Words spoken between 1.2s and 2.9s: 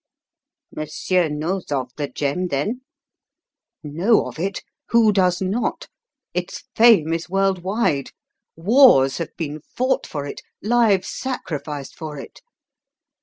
knows of the gem, then?"